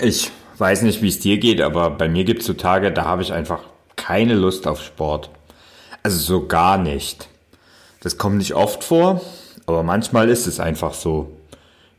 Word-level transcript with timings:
Ich 0.00 0.30
weiß 0.58 0.82
nicht, 0.82 1.02
wie 1.02 1.08
es 1.08 1.20
dir 1.20 1.38
geht, 1.38 1.60
aber 1.60 1.90
bei 1.90 2.08
mir 2.08 2.24
gibt 2.24 2.40
es 2.40 2.46
so 2.46 2.54
Tage, 2.54 2.92
da 2.92 3.04
habe 3.04 3.22
ich 3.22 3.32
einfach 3.32 3.60
keine 3.96 4.34
Lust 4.34 4.66
auf 4.66 4.82
Sport. 4.82 5.30
Also 6.02 6.18
so 6.18 6.46
gar 6.46 6.78
nicht. 6.78 7.28
Das 8.00 8.18
kommt 8.18 8.38
nicht 8.38 8.54
oft 8.54 8.82
vor, 8.82 9.20
aber 9.66 9.82
manchmal 9.82 10.28
ist 10.28 10.46
es 10.46 10.60
einfach 10.60 10.94
so. 10.94 11.36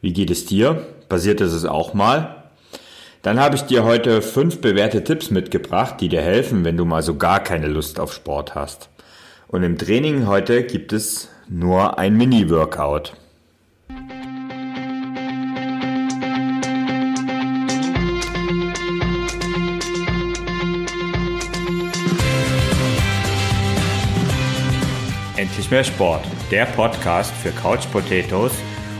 Wie 0.02 0.12
geht 0.12 0.32
es 0.32 0.46
dir? 0.46 0.86
Passiert 1.08 1.40
es 1.40 1.66
auch 1.66 1.94
mal? 1.94 2.44
Dann 3.22 3.40
habe 3.40 3.56
ich 3.56 3.62
dir 3.62 3.86
heute 3.86 4.22
fünf 4.22 4.60
bewährte 4.60 5.04
Tipps 5.06 5.30
mitgebracht, 5.32 6.02
die 6.02 6.10
dir 6.10 6.22
helfen, 6.22 6.66
wenn 6.66 6.76
du 6.76 6.84
mal 6.84 7.04
so 7.04 7.16
gar 7.16 7.42
keine 7.42 7.68
Lust 7.68 8.00
auf 8.00 8.14
Sport 8.14 8.54
hast. 8.54 8.90
Und 9.48 9.64
im 9.64 9.78
Training 9.78 10.28
heute 10.28 10.64
gibt 10.64 10.92
es 10.92 11.30
nur 11.48 11.98
ein 12.00 12.18
Mini-Workout. 12.18 13.14
Endlich 25.64 25.72
mehr 25.72 25.94
Sport, 25.94 26.26
der 26.52 26.66
Podcast 26.66 27.34
für 27.36 27.52
Couch 27.52 27.90
Potatoes 27.90 28.52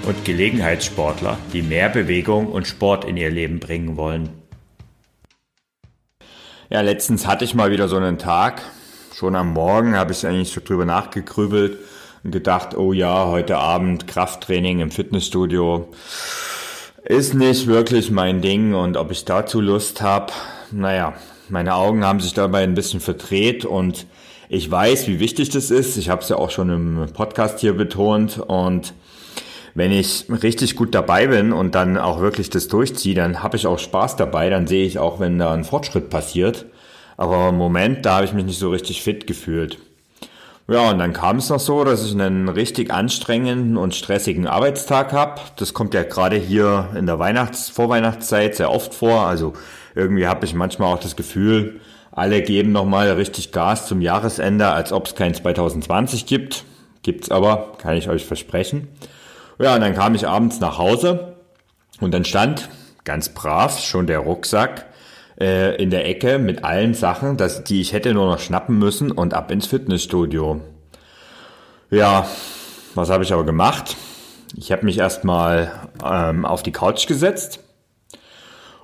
und 0.08 0.24
Gelegenheitssportler, 0.24 1.38
die 1.52 1.62
mehr 1.62 1.90
Bewegung 1.90 2.48
und 2.48 2.66
Sport 2.68 3.04
in 3.04 3.18
ihr 3.18 3.30
Leben 3.30 3.60
bringen 3.60 3.98
wollen. 3.98 4.30
Ja, 6.70 6.80
letztens 6.80 7.28
hatte 7.28 7.44
ich 7.44 7.54
mal 7.54 7.72
wieder 7.72 7.90
so 7.90 7.98
einen 7.98 8.18
Tag. 8.18 8.62
Schon 9.14 9.36
am 9.36 9.52
Morgen 9.52 9.98
habe 9.98 10.14
ich 10.14 10.26
eigentlich 10.26 10.54
so 10.54 10.62
drüber 10.64 10.86
nachgegrübelt 10.86 11.80
und 12.24 12.32
gedacht, 12.32 12.78
oh 12.78 12.94
ja, 12.94 13.28
heute 13.28 13.58
Abend 13.58 14.08
Krafttraining 14.08 14.80
im 14.80 14.90
Fitnessstudio 14.92 15.90
ist 17.04 17.34
nicht 17.34 17.68
wirklich 17.68 18.10
mein 18.10 18.40
Ding 18.40 18.74
und 18.74 18.96
ob 18.96 19.12
ich 19.12 19.26
dazu 19.26 19.60
Lust 19.60 20.02
habe, 20.02 20.32
naja, 20.72 21.12
meine 21.50 21.76
Augen 21.76 22.06
haben 22.06 22.22
sich 22.22 22.34
dabei 22.34 22.64
ein 22.64 22.74
bisschen 22.74 23.02
verdreht 23.02 23.66
und 23.66 24.06
ich 24.54 24.70
weiß, 24.70 25.08
wie 25.08 25.20
wichtig 25.20 25.50
das 25.50 25.72
ist. 25.72 25.98
Ich 25.98 26.10
habe 26.10 26.22
es 26.22 26.30
ja 26.30 26.36
auch 26.36 26.52
schon 26.52 26.70
im 26.70 27.08
Podcast 27.12 27.60
hier 27.60 27.74
betont 27.74 28.38
und 28.38 28.94
wenn 29.74 29.92
ich 29.92 30.26
richtig 30.30 30.76
gut 30.76 30.94
dabei 30.94 31.26
bin 31.26 31.52
und 31.52 31.74
dann 31.74 31.98
auch 31.98 32.22
wirklich 32.22 32.52
das 32.52 32.68
durchziehe, 32.68 33.16
dann 33.16 33.42
habe 33.42 33.58
ich 33.58 33.66
auch 33.66 33.80
Spaß 33.80 34.16
dabei, 34.16 34.52
dann 34.52 34.68
sehe 34.68 34.86
ich 34.86 35.00
auch, 35.00 35.20
wenn 35.20 35.40
da 35.40 35.52
ein 35.52 35.64
Fortschritt 35.64 36.12
passiert. 36.12 36.68
Aber 37.18 37.50
im 37.50 37.58
Moment, 37.58 38.06
da 38.06 38.18
habe 38.18 38.26
ich 38.26 38.34
mich 38.34 38.46
nicht 38.46 38.60
so 38.60 38.70
richtig 38.70 39.02
fit 39.02 39.26
gefühlt. 39.26 39.80
Ja, 40.68 40.92
und 40.92 41.00
dann 41.00 41.14
kam 41.14 41.38
es 41.38 41.50
noch 41.50 41.60
so, 41.60 41.84
dass 41.84 42.06
ich 42.06 42.12
einen 42.12 42.48
richtig 42.48 42.94
anstrengenden 42.94 43.76
und 43.76 43.96
stressigen 43.96 44.46
Arbeitstag 44.46 45.14
habe. 45.14 45.42
Das 45.56 45.74
kommt 45.74 45.96
ja 45.96 46.04
gerade 46.04 46.36
hier 46.36 46.90
in 46.96 47.08
der 47.08 47.18
Weihnachts-, 47.18 47.70
Vorweihnachtszeit 47.70 48.56
sehr 48.56 48.72
oft 48.72 48.94
vor. 48.94 49.26
Also 49.26 49.54
irgendwie 49.96 50.28
habe 50.28 50.46
ich 50.46 50.54
manchmal 50.54 50.94
auch 50.94 51.00
das 51.00 51.16
Gefühl, 51.16 51.80
alle 52.12 52.42
geben 52.42 52.72
nochmal 52.72 53.10
richtig 53.12 53.52
Gas 53.52 53.88
zum 53.88 54.02
Jahresende, 54.02 54.68
als 54.68 54.92
ob 54.92 55.08
es 55.08 55.16
kein 55.16 55.34
2020 55.34 56.26
gibt. 56.26 56.64
Gibt's 57.02 57.32
aber, 57.32 57.74
kann 57.80 57.98
ich 57.98 58.08
euch 58.08 58.26
versprechen. 58.26 58.88
Ja, 59.60 59.76
und 59.76 59.82
dann 59.82 59.96
kam 59.96 60.16
ich 60.16 60.28
abends 60.28 60.60
nach 60.60 60.78
Hause 60.78 61.36
und 62.00 62.14
dann 62.14 62.26
stand 62.26 62.70
ganz 63.04 63.30
brav 63.30 63.80
schon 63.80 64.08
der 64.08 64.20
Rucksack 64.20 64.86
äh, 65.40 65.76
in 65.82 65.90
der 65.90 66.08
Ecke 66.08 66.38
mit 66.40 66.64
allen 66.64 66.94
Sachen, 66.94 67.38
dass, 67.38 67.64
die 67.64 67.82
ich 67.82 67.94
hätte 67.94 68.14
nur 68.14 68.28
noch 68.28 68.40
schnappen 68.40 68.78
müssen 68.78 69.12
und 69.12 69.34
ab 69.34 69.52
ins 69.52 69.68
Fitnessstudio. 69.68 70.62
Ja, 71.90 72.28
was 72.96 73.10
habe 73.10 73.24
ich 73.24 73.34
aber 73.34 73.44
gemacht? 73.44 73.96
Ich 74.56 74.72
habe 74.72 74.86
mich 74.86 75.00
erstmal 75.00 75.72
ähm, 76.04 76.46
auf 76.46 76.62
die 76.62 76.72
Couch 76.72 77.08
gesetzt 77.08 77.63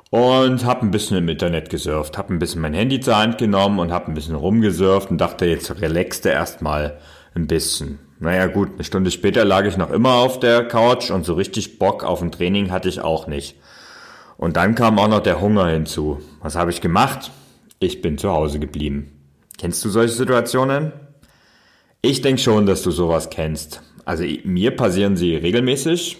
und 0.10 0.66
habe 0.66 0.82
ein 0.82 0.92
bisschen 0.92 1.18
im 1.18 1.30
Internet 1.30 1.70
gesurft, 1.70 2.18
habe 2.18 2.34
ein 2.34 2.40
bisschen 2.40 2.62
mein 2.62 2.74
Handy 2.74 3.00
zur 3.00 3.18
Hand 3.18 3.38
genommen 3.38 3.80
und 3.80 3.92
habe 3.92 4.08
ein 4.08 4.16
bisschen 4.16 4.36
rumgesurft 4.36 5.12
und 5.12 5.20
dachte, 5.20 5.46
jetzt 5.46 5.82
relaxte 5.82 6.30
erstmal 6.30 6.98
ein 7.36 7.48
bisschen. 7.48 8.00
Naja 8.20 8.48
gut, 8.48 8.74
eine 8.74 8.84
Stunde 8.84 9.12
später 9.12 9.46
lag 9.46 9.66
ich 9.66 9.78
noch 9.78 9.92
immer 9.92 10.16
auf 10.16 10.40
der 10.40 10.68
Couch 10.68 11.10
und 11.12 11.26
so 11.26 11.36
richtig 11.36 11.80
Bock 11.80 12.04
auf 12.04 12.22
ein 12.22 12.32
Training 12.32 12.72
hatte 12.72 12.90
ich 12.90 13.02
auch 13.02 13.28
nicht. 13.28 13.56
Und 14.38 14.58
dann 14.58 14.76
kam 14.76 15.00
auch 15.00 15.08
noch 15.08 15.22
der 15.22 15.42
Hunger 15.42 15.68
hinzu. 15.68 16.20
Was 16.42 16.56
habe 16.56 16.72
ich 16.72 16.82
gemacht? 16.82 17.32
Ich 17.80 18.02
bin 18.02 18.18
zu 18.18 18.32
Hause 18.32 18.60
geblieben. 18.60 19.12
Kennst 19.58 19.84
du 19.86 19.90
solche 19.90 20.14
Situationen? 20.14 20.92
Ich 22.02 22.22
denke 22.22 22.42
schon, 22.42 22.66
dass 22.66 22.82
du 22.82 22.92
sowas 22.92 23.30
kennst. 23.30 23.82
Also 24.06 24.24
mir 24.44 24.76
passieren 24.76 25.18
sie 25.18 25.36
regelmäßig, 25.36 26.18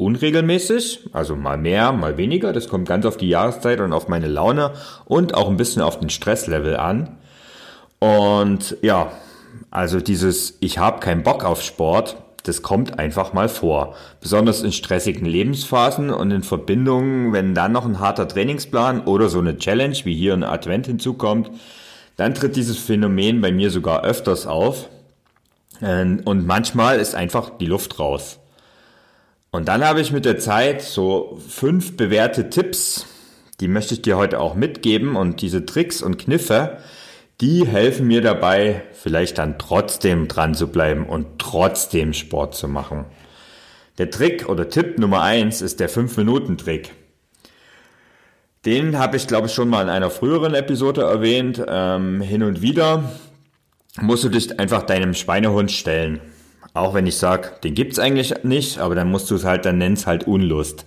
unregelmäßig, 0.00 1.10
also 1.12 1.36
mal 1.36 1.58
mehr, 1.58 1.92
mal 1.92 2.16
weniger. 2.16 2.52
Das 2.52 2.68
kommt 2.68 2.88
ganz 2.88 3.04
auf 3.04 3.16
die 3.16 3.28
Jahreszeit 3.28 3.80
und 3.80 3.92
auf 3.92 4.08
meine 4.08 4.28
Laune 4.28 4.72
und 5.04 5.34
auch 5.34 5.48
ein 5.48 5.56
bisschen 5.56 5.82
auf 5.82 6.00
den 6.00 6.10
Stresslevel 6.10 6.76
an. 6.76 7.18
Und 7.98 8.78
ja, 8.80 9.12
also 9.70 10.00
dieses 10.00 10.56
Ich 10.60 10.78
habe 10.78 11.00
keinen 11.00 11.22
Bock 11.22 11.44
auf 11.44 11.62
Sport, 11.62 12.16
das 12.44 12.62
kommt 12.62 12.98
einfach 12.98 13.34
mal 13.34 13.50
vor. 13.50 13.94
Besonders 14.22 14.62
in 14.62 14.72
stressigen 14.72 15.26
Lebensphasen 15.26 16.08
und 16.08 16.30
in 16.30 16.42
Verbindungen, 16.42 17.34
wenn 17.34 17.54
dann 17.54 17.72
noch 17.72 17.84
ein 17.84 18.00
harter 18.00 18.26
Trainingsplan 18.26 19.02
oder 19.02 19.28
so 19.28 19.38
eine 19.38 19.58
Challenge 19.58 19.96
wie 20.04 20.14
hier 20.14 20.32
ein 20.32 20.44
Advent 20.44 20.86
hinzukommt, 20.86 21.50
dann 22.16 22.34
tritt 22.34 22.56
dieses 22.56 22.78
Phänomen 22.78 23.42
bei 23.42 23.52
mir 23.52 23.70
sogar 23.70 24.02
öfters 24.02 24.46
auf. 24.46 24.88
Ähm, 25.82 26.22
und 26.24 26.46
manchmal 26.46 26.98
ist 26.98 27.14
einfach 27.14 27.58
die 27.58 27.66
Luft 27.66 27.98
raus. 27.98 28.40
Und 29.50 29.66
dann 29.68 29.84
habe 29.84 30.00
ich 30.00 30.12
mit 30.12 30.24
der 30.24 30.38
Zeit 30.38 30.82
so 30.82 31.40
fünf 31.48 31.96
bewährte 31.96 32.50
Tipps, 32.50 33.06
die 33.60 33.68
möchte 33.68 33.94
ich 33.94 34.02
dir 34.02 34.16
heute 34.16 34.40
auch 34.40 34.54
mitgeben. 34.54 35.16
Und 35.16 35.42
diese 35.42 35.66
Tricks 35.66 36.02
und 36.02 36.18
Kniffe, 36.18 36.78
die 37.40 37.66
helfen 37.66 38.06
mir 38.06 38.22
dabei, 38.22 38.82
vielleicht 38.92 39.38
dann 39.38 39.58
trotzdem 39.58 40.28
dran 40.28 40.54
zu 40.54 40.68
bleiben 40.68 41.06
und 41.06 41.38
trotzdem 41.38 42.12
Sport 42.12 42.54
zu 42.54 42.68
machen. 42.68 43.06
Der 43.98 44.10
Trick 44.10 44.48
oder 44.48 44.68
Tipp 44.68 44.98
Nummer 44.98 45.22
eins 45.22 45.60
ist 45.60 45.80
der 45.80 45.90
5-Minuten-Trick. 45.90 46.92
Den 48.64 48.98
habe 48.98 49.16
ich, 49.16 49.26
glaube 49.26 49.46
ich, 49.46 49.54
schon 49.54 49.68
mal 49.68 49.82
in 49.82 49.88
einer 49.88 50.10
früheren 50.10 50.54
Episode 50.54 51.02
erwähnt. 51.02 51.62
Ähm, 51.66 52.20
hin 52.20 52.42
und 52.42 52.62
wieder 52.62 53.10
musst 54.00 54.24
du 54.24 54.28
dich 54.28 54.58
einfach 54.60 54.82
deinem 54.82 55.14
Schweinehund 55.14 55.72
stellen. 55.72 56.20
Auch 56.72 56.94
wenn 56.94 57.06
ich 57.06 57.16
sage, 57.16 57.50
den 57.64 57.74
gibt's 57.74 57.98
eigentlich 57.98 58.44
nicht, 58.44 58.78
aber 58.78 58.94
dann 58.94 59.10
musst 59.10 59.30
du 59.30 59.34
es 59.34 59.44
halt, 59.44 59.64
dann 59.64 59.78
nenn's 59.78 60.06
halt 60.06 60.26
Unlust. 60.26 60.84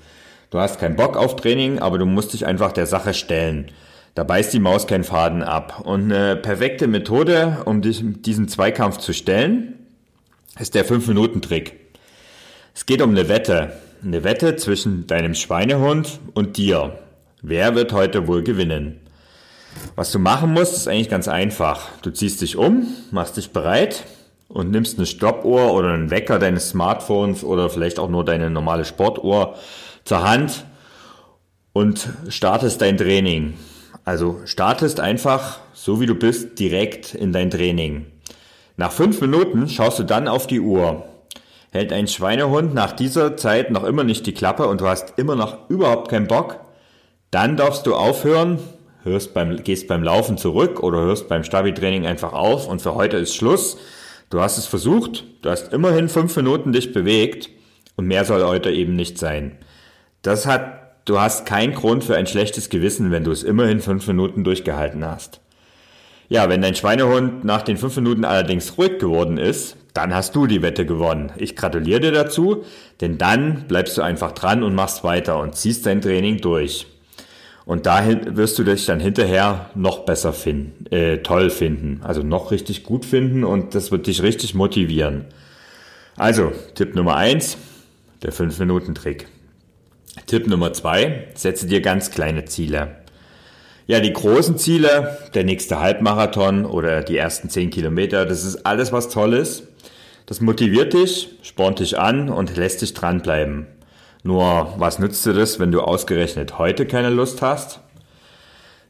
Du 0.50 0.60
hast 0.60 0.80
keinen 0.80 0.96
Bock 0.96 1.18
auf 1.18 1.36
Training, 1.36 1.80
aber 1.80 1.98
du 1.98 2.06
musst 2.06 2.34
dich 2.34 2.46
einfach 2.46 2.72
der 2.72 2.86
Sache 2.86 3.14
stellen. 3.14 3.68
Da 4.16 4.24
beißt 4.24 4.54
die 4.54 4.60
Maus 4.60 4.88
keinen 4.88 5.04
Faden 5.04 5.42
ab. 5.42 5.82
Und 5.84 6.14
eine 6.14 6.36
perfekte 6.36 6.88
Methode, 6.88 7.64
um 7.66 7.82
diesen 7.82 8.48
Zweikampf 8.48 9.00
zu 9.00 9.14
stellen, 9.14 9.74
ist 10.60 10.76
der 10.76 10.86
5-Minuten-Trick. 10.86 11.80
Es 12.76 12.86
geht 12.86 13.02
um 13.02 13.10
eine 13.10 13.28
Wette. 13.28 13.74
Eine 14.04 14.24
Wette 14.24 14.56
zwischen 14.56 15.08
deinem 15.08 15.34
Schweinehund 15.34 16.20
und 16.34 16.58
dir. 16.58 17.00
Wer 17.42 17.74
wird 17.74 17.92
heute 17.92 18.28
wohl 18.28 18.44
gewinnen? 18.44 19.00
Was 19.96 20.12
du 20.12 20.20
machen 20.20 20.54
musst, 20.54 20.76
ist 20.76 20.88
eigentlich 20.88 21.10
ganz 21.10 21.28
einfach. 21.28 21.90
Du 22.04 22.12
ziehst 22.12 22.42
dich 22.42 22.58
um, 22.58 22.86
machst 23.12 23.38
dich 23.38 23.50
bereit 23.50 24.04
und 24.48 24.72
nimmst 24.72 24.98
eine 24.98 25.06
Stoppuhr 25.06 25.74
oder 25.74 25.94
einen 25.94 26.12
Wecker 26.12 26.40
deines 26.40 26.70
Smartphones 26.70 27.44
oder 27.44 27.70
vielleicht 27.70 28.00
auch 28.00 28.10
nur 28.10 28.26
deine 28.26 28.50
normale 28.50 28.86
Sportuhr 28.86 29.56
zur 30.04 30.28
Hand 30.28 30.66
und 31.74 32.10
startest 32.30 32.82
dein 32.82 32.98
Training. 32.98 33.56
Also 34.06 34.42
startest 34.46 35.00
einfach, 35.00 35.60
so 35.74 36.00
wie 36.02 36.06
du 36.06 36.16
bist, 36.16 36.60
direkt 36.60 37.16
in 37.16 37.32
dein 37.32 37.50
Training. 37.50 38.06
Nach 38.76 38.92
fünf 38.92 39.22
Minuten 39.22 39.70
schaust 39.70 40.00
du 40.00 40.04
dann 40.04 40.28
auf 40.28 40.48
die 40.48 40.60
Uhr. 40.60 41.06
Hält 41.72 41.94
ein 41.94 42.08
Schweinehund 42.08 42.74
nach 42.74 42.92
dieser 42.92 43.38
Zeit 43.38 43.72
noch 43.72 43.84
immer 43.84 44.04
nicht 44.04 44.28
die 44.28 44.34
Klappe 44.34 44.68
und 44.68 44.82
du 44.82 44.88
hast 44.88 45.14
immer 45.18 45.36
noch 45.36 45.70
überhaupt 45.70 46.10
keinen 46.10 46.28
Bock, 46.28 46.60
dann 47.32 47.58
darfst 47.58 47.88
du 47.88 47.96
aufhören, 47.96 48.60
hörst 49.04 49.34
beim, 49.34 49.64
gehst 49.64 49.88
beim 49.88 50.04
Laufen 50.04 50.38
zurück 50.38 50.84
oder 50.84 51.00
hörst 51.00 51.28
beim 51.28 51.44
Stabi-Training 51.44 52.06
einfach 52.06 52.34
auf 52.34 52.68
und 52.68 52.82
für 52.82 52.94
heute 52.94 53.18
ist 53.18 53.36
Schluss. 53.36 53.78
Du 54.34 54.42
hast 54.42 54.58
es 54.58 54.66
versucht, 54.66 55.26
du 55.44 55.52
hast 55.52 55.74
immerhin 55.74 56.10
fünf 56.10 56.36
Minuten 56.36 56.74
dich 56.74 56.92
bewegt 56.92 57.52
und 57.96 58.08
mehr 58.08 58.26
soll 58.26 58.44
heute 58.44 58.72
eben 58.72 58.96
nicht 58.96 59.20
sein. 59.20 59.60
Das 60.24 60.48
hat 60.48 61.04
du 61.06 61.20
hast 61.20 61.46
keinen 61.46 61.76
Grund 61.76 62.04
für 62.04 62.16
ein 62.16 62.26
schlechtes 62.26 62.70
Gewissen, 62.70 63.12
wenn 63.12 63.24
du 63.24 63.30
es 63.30 63.44
immerhin 63.44 63.80
fünf 63.80 64.08
Minuten 64.08 64.44
durchgehalten 64.44 65.06
hast. 65.06 65.40
Ja, 66.30 66.50
wenn 66.50 66.64
dein 66.64 66.74
Schweinehund 66.74 67.44
nach 67.44 67.62
den 67.62 67.78
fünf 67.78 67.96
Minuten 67.98 68.26
allerdings 68.26 68.76
ruhig 68.76 68.98
geworden 68.98 69.38
ist, 69.38 69.78
dann 69.94 70.16
hast 70.16 70.36
du 70.36 70.48
die 70.48 70.64
Wette 70.64 70.88
gewonnen. 70.88 71.32
Ich 71.38 71.56
gratuliere 71.56 72.00
dir 72.00 72.12
dazu, 72.12 72.64
denn 73.02 73.20
dann 73.20 73.66
bleibst 73.68 74.00
du 74.00 74.02
einfach 74.02 74.32
dran 74.32 74.64
und 74.64 74.74
machst 74.74 75.04
weiter 75.04 75.40
und 75.40 75.54
ziehst 75.54 75.86
dein 75.86 76.02
Training 76.02 76.38
durch. 76.38 76.88
Und 77.66 77.86
dahin 77.86 78.36
wirst 78.36 78.60
du 78.60 78.64
dich 78.64 78.86
dann 78.86 79.00
hinterher 79.00 79.70
noch 79.74 80.00
besser 80.00 80.34
finden, 80.34 80.86
äh, 80.92 81.20
toll 81.20 81.50
finden, 81.50 82.02
also 82.04 82.22
noch 82.22 82.52
richtig 82.52 82.84
gut 82.84 83.06
finden 83.06 83.44
und 83.44 83.74
das 83.74 83.92
wird 83.92 84.08
dich 84.08 84.22
richtig 84.22 84.54
motivieren. 84.54 85.26
Also, 86.18 86.52
Tipp 86.76 86.94
Nummer 86.96 87.16
eins, 87.16 87.58
der 88.22 88.34
5-Minuten-Trick. 88.34 89.28
Tipp 90.28 90.48
Nummer 90.48 90.74
zwei, 90.74 91.28
setze 91.36 91.66
dir 91.66 91.82
ganz 91.82 92.12
kleine 92.12 92.46
Ziele. 92.46 92.98
Ja, 93.88 94.00
die 94.00 94.14
großen 94.14 94.58
Ziele, 94.58 95.18
der 95.34 95.44
nächste 95.44 95.80
Halbmarathon 95.80 96.66
oder 96.66 97.02
die 97.02 97.18
ersten 97.18 97.50
10 97.50 97.70
Kilometer, 97.70 98.26
das 98.26 98.46
ist 98.46 98.66
alles 98.66 98.94
was 98.94 99.10
Tolles. 99.10 99.64
Das 100.26 100.40
motiviert 100.40 100.94
dich, 100.94 101.36
spornt 101.42 101.80
dich 101.80 102.00
an 102.00 102.30
und 102.30 102.56
lässt 102.56 102.82
dich 102.82 102.94
dranbleiben. 102.94 103.68
Nur, 104.24 104.74
was 104.78 105.00
nützt 105.00 105.26
dir 105.26 105.34
das, 105.34 105.60
wenn 105.60 105.72
du 105.72 105.82
ausgerechnet 105.82 106.58
heute 106.58 106.86
keine 106.86 107.10
Lust 107.10 107.42
hast? 107.42 107.82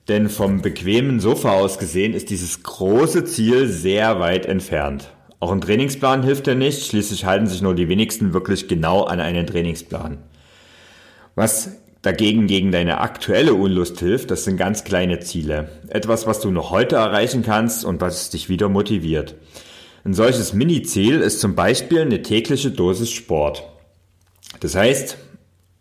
Denn 0.07 0.30
vom 0.30 0.62
bequemen 0.62 1.19
Sofa 1.19 1.53
aus 1.53 1.80
gesehen 1.80 2.13
ist 2.13 2.30
dieses 2.30 2.62
große 2.62 3.25
Ziel 3.25 3.68
sehr 3.68 4.19
weit 4.19 4.45
entfernt. 4.45 5.09
Auch 5.39 5.51
ein 5.51 5.62
Trainingsplan 5.62 6.24
hilft 6.24 6.45
dir 6.45 6.56
nicht, 6.56 6.85
schließlich 6.85 7.25
halten 7.25 7.47
sich 7.47 7.62
nur 7.62 7.74
die 7.74 7.89
wenigsten 7.89 8.33
wirklich 8.33 8.68
genau 8.68 9.03
an 9.03 9.19
einen 9.19 9.47
Trainingsplan. 9.47 10.19
Was 11.36 11.71
dagegen 12.03 12.45
gegen 12.45 12.71
deine 12.71 13.00
aktuelle 13.00 13.56
Unlust 13.56 14.00
hilft, 14.00 14.29
das 14.29 14.44
sind 14.44 14.57
ganz 14.57 14.83
kleine 14.83 15.19
Ziele. 15.19 15.69
Etwas, 15.88 16.27
was 16.27 16.41
du 16.41 16.51
noch 16.51 16.69
heute 16.69 16.97
erreichen 16.97 17.41
kannst 17.41 17.86
und 17.86 18.01
was 18.01 18.29
dich 18.29 18.50
wieder 18.50 18.69
motiviert. 18.69 19.36
Ein 20.06 20.13
solches 20.13 20.53
Mini-Ziel 20.53 21.21
ist 21.21 21.39
zum 21.39 21.56
Beispiel 21.56 22.01
eine 22.01 22.21
tägliche 22.21 22.69
Dosis 22.69 23.09
Sport. 23.09 23.63
Das 24.59 24.75
heißt, 24.75 25.17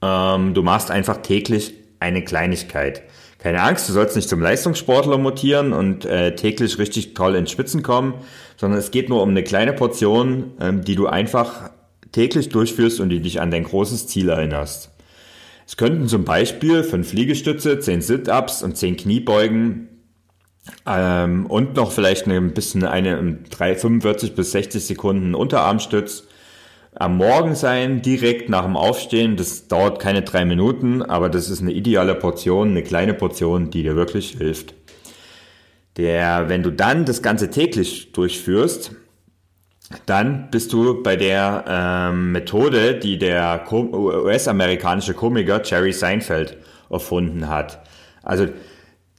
ähm, 0.03 0.55
du 0.55 0.63
machst 0.63 0.91
einfach 0.91 1.19
täglich 1.19 1.75
eine 2.01 2.25
Kleinigkeit. 2.25 3.03
Keine 3.39 3.63
Angst, 3.63 3.89
du 3.89 3.93
sollst 3.93 4.15
nicht 4.15 4.29
zum 4.29 4.41
Leistungssportler 4.41 5.19
mutieren 5.19 5.73
und 5.73 6.05
äh, 6.05 6.35
täglich 6.37 6.79
richtig 6.79 7.15
toll 7.15 7.35
ins 7.35 7.51
Schwitzen 7.51 7.83
kommen, 7.83 8.15
sondern 8.57 8.79
es 8.79 8.91
geht 8.91 9.09
nur 9.09 9.23
um 9.23 9.31
eine 9.31 9.43
kleine 9.43 9.73
Portion, 9.73 10.53
ähm, 10.61 10.85
die 10.85 10.95
du 10.95 11.07
einfach 11.07 11.71
täglich 12.13 12.51
durchführst 12.51 13.01
und 13.01 13.09
die 13.09 13.21
dich 13.21 13.41
an 13.41 13.51
dein 13.51 13.65
großes 13.65 14.07
Ziel 14.07 14.29
erinnerst. 14.29 14.91
Es 15.67 15.77
könnten 15.77 16.07
zum 16.09 16.25
Beispiel 16.25 16.85
fünf 16.85 17.13
Liegestütze, 17.13 17.79
zehn 17.79 18.03
Sit-Ups 18.03 18.63
und 18.63 18.77
zehn 18.77 18.97
Kniebeugen 18.97 19.89
ähm, 20.87 21.47
und 21.47 21.75
noch 21.77 21.93
vielleicht 21.93 22.27
ein 22.27 22.55
bisschen 22.55 22.85
eine 22.85 23.39
3, 23.51 23.77
45 23.77 24.35
bis 24.35 24.53
60 24.53 24.85
Sekunden 24.85 25.35
Unterarmstütz 25.35 26.25
am 26.95 27.17
Morgen 27.17 27.55
sein, 27.55 28.03
direkt 28.03 28.49
nach 28.49 28.65
dem 28.65 28.77
Aufstehen. 28.77 29.37
Das 29.37 29.69
dauert 29.69 29.99
keine 29.99 30.23
drei 30.23 30.45
Minuten, 30.45 31.03
aber 31.03 31.29
das 31.29 31.49
ist 31.49 31.63
eine 31.63 31.73
ideale 31.73 32.15
Portion, 32.15 32.71
eine 32.71 32.83
kleine 32.83 33.15
Portion, 33.15 33.71
die 33.71 33.83
dir 33.83 33.97
wirklich 33.97 34.37
hilft. 34.39 34.75
Der, 35.97 36.49
wenn 36.49 36.63
du 36.63 36.71
dann 36.71 37.05
das 37.05 37.23
Ganze 37.23 37.51
täglich 37.51 38.13
durchführst, 38.13 38.93
dann 40.07 40.49
bist 40.51 40.73
du 40.73 41.03
bei 41.03 41.17
der 41.17 41.65
ähm, 41.69 42.33
Methode, 42.33 42.95
die 42.99 43.19
der 43.19 43.67
US-amerikanische 43.71 45.13
Komiker 45.13 45.61
Jerry 45.63 45.93
Seinfeld 45.93 46.57
erfunden 46.89 47.49
hat. 47.49 47.83
Also 48.23 48.47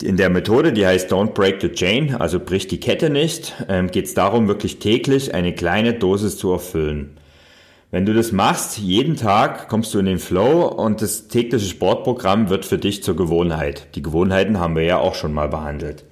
in 0.02 0.18
der 0.18 0.30
Methode, 0.30 0.74
die 0.74 0.86
heißt 0.86 1.12
Don't 1.12 1.34
Break 1.34 1.62
the 1.62 1.70
Chain, 1.70 2.16
also 2.16 2.40
brich 2.40 2.68
die 2.68 2.80
Kette 2.80 3.10
nicht, 3.10 3.54
ähm, 3.70 3.92
geht 3.92 4.06
es 4.06 4.14
darum, 4.16 4.48
wirklich 4.48 4.80
täglich 4.80 5.34
eine 5.34 5.54
kleine 5.54 5.94
Dosis 5.94 6.38
zu 6.38 6.52
erfüllen. 6.52 7.18
Wenn 7.94 8.08
du 8.08 8.14
das 8.16 8.32
machst, 8.32 8.80
jeden 8.80 9.18
Tag 9.18 9.70
kommst 9.70 9.94
du 9.94 10.00
in 10.00 10.08
den 10.08 10.18
Flow 10.18 10.66
und 10.66 11.04
das 11.04 11.28
tägliche 11.28 11.68
Sportprogramm 11.68 12.50
wird 12.50 12.66
für 12.66 12.80
dich 12.80 13.04
zur 13.04 13.16
Gewohnheit. 13.16 13.90
Die 13.94 14.02
Gewohnheiten 14.02 14.60
haben 14.60 14.76
wir 14.76 14.82
ja 14.82 14.98
auch 14.98 15.14
schon 15.14 15.32
mal 15.32 15.48
behandelt. 15.48 16.04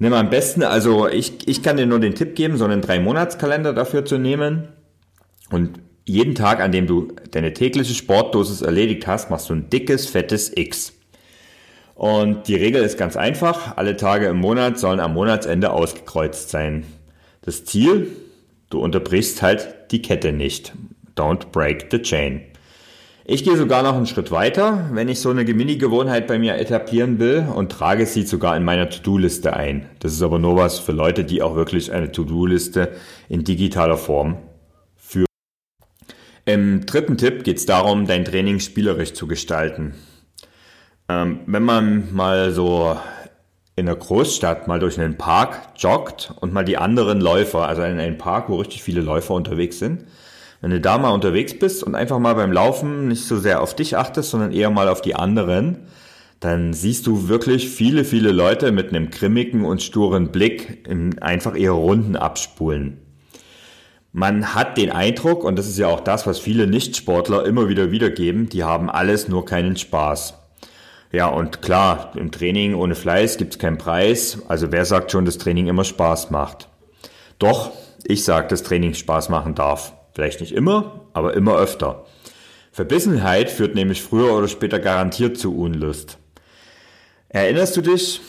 Nimm 0.00 0.12
am 0.12 0.28
besten, 0.28 0.64
also 0.64 1.06
ich, 1.06 1.46
ich 1.46 1.62
kann 1.62 1.76
dir 1.76 1.86
nur 1.86 2.00
den 2.00 2.16
Tipp 2.16 2.34
geben, 2.34 2.56
so 2.56 2.64
einen 2.64 2.80
Drei-Monats-Kalender 2.80 3.72
dafür 3.72 4.04
zu 4.04 4.18
nehmen. 4.18 4.66
Und 5.52 5.78
jeden 6.04 6.34
Tag, 6.34 6.58
an 6.58 6.72
dem 6.72 6.88
du 6.88 7.12
deine 7.30 7.52
tägliche 7.52 7.94
Sportdosis 7.94 8.62
erledigt 8.62 9.06
hast, 9.06 9.30
machst 9.30 9.48
du 9.50 9.54
ein 9.54 9.70
dickes, 9.70 10.06
fettes 10.06 10.50
X. 10.56 10.94
Und 11.94 12.48
die 12.48 12.56
Regel 12.56 12.82
ist 12.82 12.98
ganz 12.98 13.16
einfach. 13.16 13.76
Alle 13.76 13.96
Tage 13.96 14.26
im 14.26 14.38
Monat 14.38 14.80
sollen 14.80 14.98
am 14.98 15.14
Monatsende 15.14 15.70
ausgekreuzt 15.70 16.50
sein. 16.50 16.82
Das 17.42 17.64
Ziel, 17.64 18.08
du 18.68 18.80
unterbrichst 18.80 19.42
halt 19.42 19.92
die 19.92 20.02
Kette 20.02 20.32
nicht. 20.32 20.72
Don't 21.16 21.52
break 21.52 21.88
the 21.90 22.00
chain. 22.00 22.42
Ich 23.26 23.42
gehe 23.42 23.56
sogar 23.56 23.82
noch 23.82 23.94
einen 23.94 24.06
Schritt 24.06 24.30
weiter, 24.30 24.90
wenn 24.92 25.08
ich 25.08 25.18
so 25.18 25.30
eine 25.30 25.44
Mini-Gewohnheit 25.44 26.26
bei 26.26 26.38
mir 26.38 26.56
etablieren 26.56 27.18
will 27.18 27.46
und 27.54 27.72
trage 27.72 28.04
sie 28.04 28.24
sogar 28.24 28.54
in 28.54 28.64
meiner 28.64 28.90
To-Do-Liste 28.90 29.54
ein. 29.54 29.88
Das 30.00 30.12
ist 30.12 30.20
aber 30.20 30.38
nur 30.38 30.56
was 30.56 30.78
für 30.78 30.92
Leute, 30.92 31.24
die 31.24 31.40
auch 31.40 31.54
wirklich 31.54 31.90
eine 31.90 32.12
To-Do-Liste 32.12 32.92
in 33.30 33.42
digitaler 33.42 33.96
Form 33.96 34.36
führen. 34.96 35.26
Im 36.44 36.84
dritten 36.84 37.16
Tipp 37.16 37.44
geht 37.44 37.56
es 37.56 37.64
darum, 37.64 38.06
dein 38.06 38.26
Training 38.26 38.60
spielerisch 38.60 39.14
zu 39.14 39.26
gestalten. 39.26 39.94
Ähm, 41.08 41.40
wenn 41.46 41.62
man 41.62 42.14
mal 42.14 42.50
so 42.50 42.94
in 43.74 43.86
der 43.86 43.96
Großstadt 43.96 44.68
mal 44.68 44.78
durch 44.78 45.00
einen 45.00 45.16
Park 45.16 45.70
joggt 45.78 46.34
und 46.40 46.52
mal 46.52 46.64
die 46.64 46.76
anderen 46.76 47.22
Läufer, 47.22 47.66
also 47.66 47.82
in 47.82 47.98
einen 47.98 48.18
Park, 48.18 48.50
wo 48.50 48.56
richtig 48.56 48.82
viele 48.82 49.00
Läufer 49.00 49.32
unterwegs 49.32 49.78
sind, 49.78 50.04
wenn 50.64 50.70
du 50.70 50.80
da 50.80 50.96
mal 50.96 51.10
unterwegs 51.10 51.58
bist 51.58 51.84
und 51.84 51.94
einfach 51.94 52.18
mal 52.18 52.36
beim 52.36 52.50
Laufen 52.50 53.08
nicht 53.08 53.26
so 53.26 53.38
sehr 53.38 53.60
auf 53.60 53.76
dich 53.76 53.98
achtest, 53.98 54.30
sondern 54.30 54.50
eher 54.50 54.70
mal 54.70 54.88
auf 54.88 55.02
die 55.02 55.14
anderen, 55.14 55.76
dann 56.40 56.72
siehst 56.72 57.06
du 57.06 57.28
wirklich 57.28 57.68
viele, 57.68 58.02
viele 58.02 58.32
Leute 58.32 58.72
mit 58.72 58.88
einem 58.88 59.10
grimmigen 59.10 59.66
und 59.66 59.82
sturen 59.82 60.32
Blick 60.32 60.88
einfach 61.20 61.54
ihre 61.54 61.74
Runden 61.74 62.16
abspulen. 62.16 62.96
Man 64.12 64.54
hat 64.54 64.78
den 64.78 64.90
Eindruck, 64.90 65.44
und 65.44 65.58
das 65.58 65.68
ist 65.68 65.76
ja 65.76 65.88
auch 65.88 66.00
das, 66.00 66.26
was 66.26 66.38
viele 66.38 66.66
Nichtsportler 66.66 67.44
immer 67.44 67.68
wieder 67.68 67.90
wiedergeben, 67.90 68.48
die 68.48 68.64
haben 68.64 68.88
alles 68.88 69.28
nur 69.28 69.44
keinen 69.44 69.76
Spaß. 69.76 70.32
Ja, 71.12 71.26
und 71.26 71.60
klar, 71.60 72.12
im 72.16 72.30
Training 72.30 72.74
ohne 72.74 72.94
Fleiß 72.94 73.36
gibt's 73.36 73.58
keinen 73.58 73.76
Preis. 73.76 74.38
Also 74.48 74.72
wer 74.72 74.86
sagt 74.86 75.12
schon, 75.12 75.26
dass 75.26 75.36
Training 75.36 75.66
immer 75.66 75.84
Spaß 75.84 76.30
macht? 76.30 76.70
Doch, 77.38 77.70
ich 78.02 78.24
sage, 78.24 78.48
dass 78.48 78.62
Training 78.62 78.94
Spaß 78.94 79.28
machen 79.28 79.54
darf. 79.54 79.92
Vielleicht 80.14 80.40
nicht 80.40 80.52
immer, 80.52 81.00
aber 81.12 81.34
immer 81.34 81.56
öfter. 81.56 82.06
Verbissenheit 82.70 83.50
führt 83.50 83.74
nämlich 83.74 84.02
früher 84.02 84.32
oder 84.32 84.48
später 84.48 84.78
garantiert 84.78 85.36
zu 85.36 85.56
Unlust. 85.56 86.18
Erinnerst 87.28 87.76
du 87.76 87.82
dich, 87.82 88.20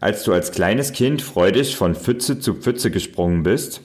als 0.00 0.22
du 0.22 0.32
als 0.32 0.52
kleines 0.52 0.92
Kind 0.92 1.22
freudig 1.22 1.76
von 1.76 1.94
Pfütze 1.94 2.38
zu 2.38 2.54
Pfütze 2.54 2.90
gesprungen 2.90 3.42
bist? 3.42 3.80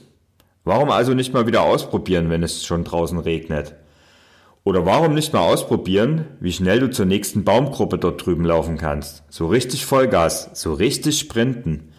Warum 0.64 0.92
also 0.92 1.14
nicht 1.14 1.34
mal 1.34 1.48
wieder 1.48 1.64
ausprobieren, 1.64 2.30
wenn 2.30 2.44
es 2.44 2.66
schon 2.66 2.84
draußen 2.84 3.18
regnet? 3.18 3.76
Oder 4.64 4.86
warum 4.86 5.16
nicht 5.16 5.34
mal 5.34 5.42
ausprobieren, 5.42 6.26
wie 6.40 6.52
schnell 6.52 6.80
du 6.80 6.92
zur 6.92 7.06
nächsten 7.06 7.44
Baumgruppe 7.44 7.98
dort 7.98 8.24
drüben 8.24 8.46
laufen 8.46 8.78
kannst? 8.78 9.24
So 9.30 9.48
richtig 9.48 9.86
Vollgas, 9.86 10.52
so 10.54 10.74
richtig 10.74 11.18
sprinten. 11.18 11.92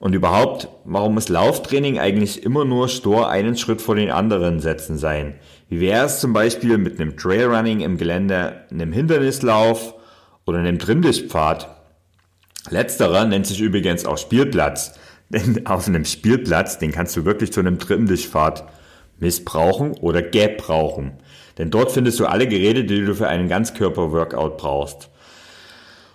Und 0.00 0.14
überhaupt, 0.14 0.68
warum 0.84 1.12
muss 1.12 1.28
Lauftraining 1.28 1.98
eigentlich 1.98 2.42
immer 2.42 2.64
nur 2.64 2.88
stur 2.88 3.28
einen 3.28 3.54
Schritt 3.54 3.82
vor 3.82 3.96
den 3.96 4.10
anderen 4.10 4.58
setzen 4.58 4.96
sein? 4.96 5.34
Wie 5.68 5.78
wäre 5.78 6.06
es 6.06 6.20
zum 6.20 6.32
Beispiel 6.32 6.78
mit 6.78 6.98
einem 6.98 7.18
Trailrunning 7.18 7.80
im 7.80 7.98
Gelände, 7.98 8.62
einem 8.70 8.92
Hindernislauf 8.92 9.94
oder 10.46 10.58
einem 10.58 10.78
Trimmlichtpfad? 10.78 11.68
Letzterer 12.70 13.26
nennt 13.26 13.46
sich 13.46 13.60
übrigens 13.60 14.06
auch 14.06 14.16
Spielplatz. 14.16 14.98
Denn 15.28 15.66
auf 15.66 15.86
einem 15.86 16.06
Spielplatz, 16.06 16.78
den 16.78 16.92
kannst 16.92 17.14
du 17.16 17.26
wirklich 17.26 17.52
zu 17.52 17.60
einem 17.60 17.78
Trimmlichtpfad 17.78 18.64
missbrauchen 19.18 19.92
oder 19.92 20.22
gebrauchen. 20.22 21.12
Denn 21.58 21.70
dort 21.70 21.92
findest 21.92 22.18
du 22.18 22.26
alle 22.26 22.48
Geräte, 22.48 22.84
die 22.84 23.04
du 23.04 23.14
für 23.14 23.28
einen 23.28 23.48
Ganzkörper-Workout 23.48 24.56
brauchst. 24.56 25.09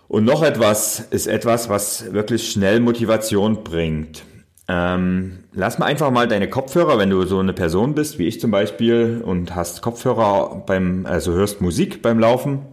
Und 0.07 0.25
noch 0.25 0.43
etwas 0.43 0.99
ist 0.99 1.27
etwas, 1.27 1.69
was 1.69 2.13
wirklich 2.13 2.51
schnell 2.51 2.79
Motivation 2.79 3.63
bringt. 3.63 4.23
Ähm, 4.67 5.43
lass 5.53 5.77
mal 5.77 5.87
einfach 5.87 6.11
mal 6.11 6.27
deine 6.27 6.49
Kopfhörer, 6.49 6.97
wenn 6.97 7.09
du 7.09 7.23
so 7.25 7.39
eine 7.39 7.53
Person 7.53 7.95
bist, 7.95 8.17
wie 8.17 8.27
ich 8.27 8.39
zum 8.39 8.51
Beispiel, 8.51 9.21
und 9.23 9.55
hast 9.55 9.81
Kopfhörer 9.81 10.63
beim, 10.65 11.05
also 11.05 11.33
hörst 11.33 11.61
Musik 11.61 12.01
beim 12.01 12.19
Laufen 12.19 12.65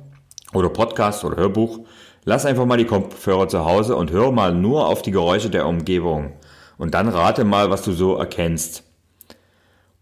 oder 0.54 0.68
Podcast 0.68 1.24
oder 1.24 1.36
Hörbuch, 1.36 1.80
lass 2.24 2.46
einfach 2.46 2.66
mal 2.66 2.78
die 2.78 2.86
Kopfhörer 2.86 3.48
zu 3.48 3.64
Hause 3.64 3.96
und 3.96 4.10
hör 4.10 4.30
mal 4.32 4.54
nur 4.54 4.86
auf 4.86 5.02
die 5.02 5.10
Geräusche 5.10 5.50
der 5.50 5.66
Umgebung. 5.66 6.32
Und 6.78 6.94
dann 6.94 7.08
rate 7.08 7.44
mal, 7.44 7.70
was 7.70 7.82
du 7.82 7.92
so 7.92 8.16
erkennst. 8.16 8.84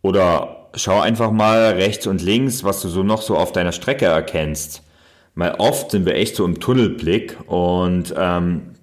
Oder 0.03 0.69
schau 0.75 1.01
einfach 1.01 1.31
mal 1.31 1.73
rechts 1.73 2.07
und 2.07 2.23
links, 2.23 2.65
was 2.65 2.81
du 2.83 2.89
so 2.89 3.03
noch 3.03 3.23
so 3.23 3.37
auf 3.37 3.53
deiner 3.53 3.73
Strecke 3.73 4.07
erkennst 4.07 4.83
weil 5.41 5.55
oft 5.59 5.91
sind 5.91 6.07
wir 6.07 6.15
echt 6.15 6.37
so 6.37 6.45
im 6.45 6.61
Tunnelblick 6.61 7.37
und 7.47 8.15
ähm, 8.17 8.75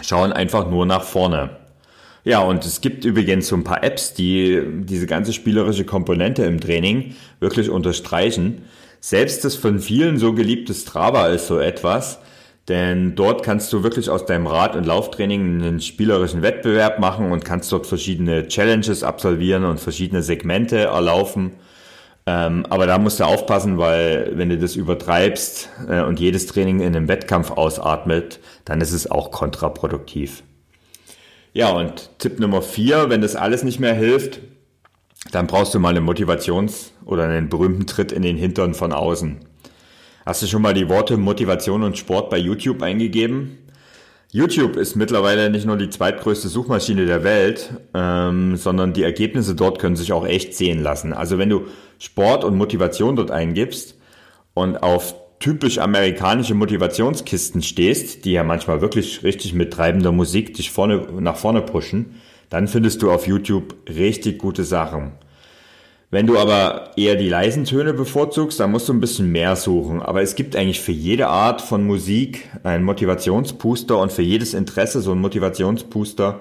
schauen 0.00 0.32
einfach 0.32 0.70
nur 0.70 0.86
nach 0.86 1.02
vorne. 1.02 1.50
Ja, 2.24 2.40
und 2.40 2.64
es 2.64 2.80
gibt 2.80 3.04
übrigens 3.04 3.48
so 3.48 3.56
ein 3.56 3.64
paar 3.64 3.84
Apps, 3.84 4.14
die 4.14 4.62
diese 4.84 5.06
ganze 5.06 5.32
spielerische 5.34 5.84
Komponente 5.84 6.44
im 6.44 6.60
Training 6.60 7.16
wirklich 7.38 7.68
unterstreichen. 7.68 8.62
Selbst 9.00 9.44
das 9.44 9.56
von 9.56 9.78
vielen 9.78 10.18
so 10.18 10.32
geliebte 10.32 10.72
Strava 10.72 11.26
ist 11.26 11.48
so 11.48 11.58
etwas, 11.58 12.20
denn 12.68 13.14
dort 13.14 13.42
kannst 13.42 13.70
du 13.74 13.82
wirklich 13.82 14.08
aus 14.08 14.24
deinem 14.24 14.46
Rad- 14.46 14.74
und 14.74 14.86
Lauftraining 14.86 15.60
einen 15.60 15.80
spielerischen 15.80 16.40
Wettbewerb 16.40 16.98
machen 16.98 17.30
und 17.30 17.44
kannst 17.44 17.70
dort 17.72 17.86
verschiedene 17.86 18.48
Challenges 18.48 19.02
absolvieren 19.02 19.64
und 19.66 19.80
verschiedene 19.80 20.22
Segmente 20.22 20.78
erlaufen 20.78 21.52
Ähm, 22.26 22.64
aber 22.70 22.86
da 22.86 22.98
musst 22.98 23.20
du 23.20 23.24
aufpassen, 23.24 23.76
weil 23.76 24.32
wenn 24.34 24.48
du 24.48 24.56
das 24.56 24.76
übertreibst 24.76 25.68
äh, 25.88 26.00
und 26.02 26.20
jedes 26.20 26.46
Training 26.46 26.80
in 26.80 26.96
einem 26.96 27.08
Wettkampf 27.08 27.50
ausatmet, 27.50 28.40
dann 28.64 28.80
ist 28.80 28.92
es 28.92 29.10
auch 29.10 29.30
kontraproduktiv. 29.30 30.42
Ja, 31.52 31.70
und 31.70 32.10
Tipp 32.18 32.40
Nummer 32.40 32.62
vier, 32.62 33.10
wenn 33.10 33.20
das 33.20 33.36
alles 33.36 33.62
nicht 33.62 33.78
mehr 33.78 33.94
hilft, 33.94 34.40
dann 35.32 35.46
brauchst 35.46 35.74
du 35.74 35.78
mal 35.78 35.90
eine 35.90 36.00
Motivations- 36.00 36.92
oder 37.04 37.24
einen 37.24 37.48
berühmten 37.48 37.86
Tritt 37.86 38.10
in 38.10 38.22
den 38.22 38.36
Hintern 38.36 38.74
von 38.74 38.92
außen. 38.92 39.40
Hast 40.24 40.42
du 40.42 40.46
schon 40.46 40.62
mal 40.62 40.74
die 40.74 40.88
Worte 40.88 41.18
Motivation 41.18 41.82
und 41.82 41.98
Sport 41.98 42.30
bei 42.30 42.38
YouTube 42.38 42.82
eingegeben? 42.82 43.58
YouTube 44.34 44.74
ist 44.74 44.96
mittlerweile 44.96 45.48
nicht 45.48 45.64
nur 45.64 45.76
die 45.76 45.90
zweitgrößte 45.90 46.48
Suchmaschine 46.48 47.06
der 47.06 47.22
Welt, 47.22 47.70
ähm, 47.94 48.56
sondern 48.56 48.92
die 48.92 49.04
Ergebnisse 49.04 49.54
dort 49.54 49.78
können 49.78 49.94
sich 49.94 50.12
auch 50.12 50.26
echt 50.26 50.56
sehen 50.56 50.82
lassen. 50.82 51.12
Also 51.12 51.38
wenn 51.38 51.50
du 51.50 51.68
Sport 52.00 52.42
und 52.42 52.56
Motivation 52.56 53.14
dort 53.14 53.30
eingibst 53.30 53.96
und 54.52 54.82
auf 54.82 55.14
typisch 55.38 55.78
amerikanische 55.78 56.54
Motivationskisten 56.54 57.62
stehst, 57.62 58.24
die 58.24 58.32
ja 58.32 58.42
manchmal 58.42 58.80
wirklich 58.80 59.22
richtig 59.22 59.54
mit 59.54 59.72
treibender 59.72 60.10
Musik 60.10 60.52
dich 60.54 60.72
vorne, 60.72 61.06
nach 61.20 61.36
vorne 61.36 61.62
pushen, 61.62 62.16
dann 62.50 62.66
findest 62.66 63.02
du 63.02 63.12
auf 63.12 63.28
YouTube 63.28 63.76
richtig 63.88 64.38
gute 64.38 64.64
Sachen. 64.64 65.12
Wenn 66.10 66.26
du 66.26 66.38
aber 66.38 66.90
eher 66.96 67.16
die 67.16 67.28
leisen 67.28 67.64
Töne 67.64 67.92
bevorzugst, 67.92 68.60
dann 68.60 68.70
musst 68.70 68.88
du 68.88 68.92
ein 68.92 69.00
bisschen 69.00 69.32
mehr 69.32 69.56
suchen. 69.56 70.00
Aber 70.00 70.22
es 70.22 70.36
gibt 70.36 70.54
eigentlich 70.54 70.80
für 70.80 70.92
jede 70.92 71.26
Art 71.26 71.60
von 71.60 71.84
Musik 71.84 72.48
einen 72.62 72.84
Motivationsbooster 72.84 73.98
und 73.98 74.12
für 74.12 74.22
jedes 74.22 74.54
Interesse 74.54 75.00
so 75.00 75.10
einen 75.12 75.20
Motivationsbooster. 75.20 76.40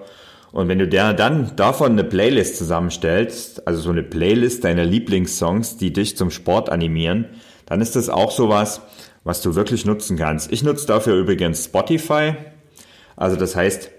Und 0.51 0.67
wenn 0.67 0.77
du 0.77 0.87
der 0.87 1.13
dann 1.13 1.55
davon 1.55 1.93
eine 1.93 2.03
Playlist 2.03 2.57
zusammenstellst, 2.57 3.67
also 3.67 3.81
so 3.81 3.89
eine 3.89 4.03
Playlist 4.03 4.63
deiner 4.63 4.85
Lieblingssongs, 4.85 5.77
die 5.77 5.91
dich 5.91 6.15
zum 6.15 6.29
Sport 6.29 6.69
animieren, 6.69 7.25
dann 7.65 7.81
ist 7.81 7.95
das 7.95 8.09
auch 8.09 8.29
sowas, 8.29 8.81
was 9.23 9.41
du 9.41 9.55
wirklich 9.55 9.85
nutzen 9.85 10.17
kannst. 10.17 10.51
Ich 10.51 10.61
nutze 10.61 10.85
dafür 10.85 11.15
übrigens 11.15 11.65
Spotify. 11.65 12.35
Also 13.15 13.35
das 13.35 13.55
heißt, 13.55 13.89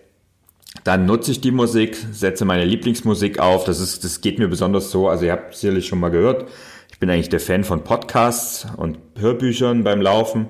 dann 0.84 1.06
nutze 1.06 1.30
ich 1.30 1.40
die 1.40 1.50
Musik, 1.50 1.96
setze 2.12 2.44
meine 2.44 2.66
Lieblingsmusik 2.66 3.38
auf. 3.38 3.64
Das 3.64 3.80
ist, 3.80 4.04
das 4.04 4.20
geht 4.20 4.38
mir 4.38 4.48
besonders 4.48 4.90
so. 4.90 5.08
Also 5.08 5.24
ihr 5.24 5.32
habt 5.32 5.56
sicherlich 5.56 5.86
schon 5.86 5.98
mal 5.98 6.10
gehört. 6.10 6.46
Ich 6.92 6.98
bin 6.98 7.08
eigentlich 7.08 7.30
der 7.30 7.40
Fan 7.40 7.64
von 7.64 7.84
Podcasts 7.84 8.66
und 8.76 8.98
Hörbüchern 9.18 9.82
beim 9.82 10.02
Laufen. 10.02 10.48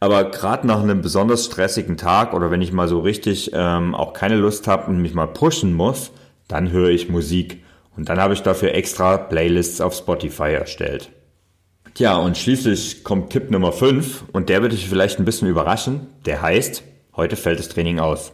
Aber 0.00 0.24
gerade 0.24 0.66
nach 0.66 0.82
einem 0.82 1.02
besonders 1.02 1.46
stressigen 1.46 1.96
Tag 1.96 2.34
oder 2.34 2.50
wenn 2.50 2.62
ich 2.62 2.72
mal 2.72 2.88
so 2.88 3.00
richtig 3.00 3.52
ähm, 3.54 3.94
auch 3.94 4.12
keine 4.12 4.36
Lust 4.36 4.66
habe 4.66 4.90
und 4.90 5.00
mich 5.00 5.14
mal 5.14 5.26
pushen 5.26 5.72
muss, 5.72 6.10
dann 6.48 6.72
höre 6.72 6.88
ich 6.88 7.08
Musik. 7.08 7.62
Und 7.96 8.08
dann 8.08 8.18
habe 8.18 8.34
ich 8.34 8.42
dafür 8.42 8.74
extra 8.74 9.18
Playlists 9.18 9.80
auf 9.80 9.94
Spotify 9.94 10.52
erstellt. 10.52 11.10
Tja, 11.94 12.16
und 12.16 12.36
schließlich 12.36 13.04
kommt 13.04 13.30
Tipp 13.30 13.50
Nummer 13.50 13.72
5 13.72 14.24
und 14.32 14.48
der 14.48 14.62
wird 14.62 14.72
dich 14.72 14.88
vielleicht 14.88 15.18
ein 15.18 15.24
bisschen 15.24 15.48
überraschen. 15.48 16.08
Der 16.24 16.42
heißt, 16.42 16.82
heute 17.14 17.36
fällt 17.36 17.58
das 17.58 17.68
Training 17.68 18.00
aus. 18.00 18.32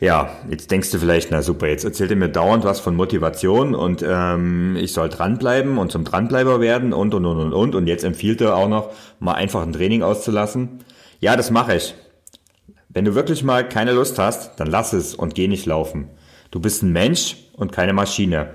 Ja, 0.00 0.30
jetzt 0.48 0.70
denkst 0.70 0.90
du 0.92 0.98
vielleicht, 0.98 1.30
na 1.30 1.42
super, 1.42 1.68
jetzt 1.68 1.84
erzählt 1.84 2.10
er 2.10 2.16
mir 2.16 2.30
dauernd 2.30 2.64
was 2.64 2.80
von 2.80 2.96
Motivation 2.96 3.74
und 3.74 4.02
ähm, 4.02 4.74
ich 4.80 4.94
soll 4.94 5.10
dranbleiben 5.10 5.76
und 5.76 5.92
zum 5.92 6.04
Dranbleiber 6.04 6.58
werden 6.58 6.94
und 6.94 7.12
und 7.12 7.26
und 7.26 7.38
und 7.38 7.52
und 7.52 7.74
und 7.74 7.86
jetzt 7.86 8.04
empfiehlt 8.04 8.40
er 8.40 8.56
auch 8.56 8.68
noch, 8.68 8.94
mal 9.18 9.34
einfach 9.34 9.60
ein 9.60 9.74
Training 9.74 10.02
auszulassen. 10.02 10.78
Ja, 11.20 11.36
das 11.36 11.50
mache 11.50 11.76
ich. 11.76 11.94
Wenn 12.88 13.04
du 13.04 13.14
wirklich 13.14 13.44
mal 13.44 13.68
keine 13.68 13.92
Lust 13.92 14.18
hast, 14.18 14.58
dann 14.58 14.68
lass 14.68 14.94
es 14.94 15.14
und 15.14 15.34
geh 15.34 15.48
nicht 15.48 15.66
laufen. 15.66 16.08
Du 16.50 16.60
bist 16.60 16.82
ein 16.82 16.92
Mensch 16.92 17.36
und 17.52 17.70
keine 17.70 17.92
Maschine. 17.92 18.54